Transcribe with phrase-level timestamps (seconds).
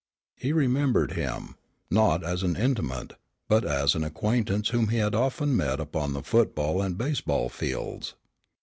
[0.35, 1.57] He remembered him,
[1.91, 3.13] not as an intimate,
[3.47, 8.15] but as an acquaintance whom he had often met upon the football and baseball fields.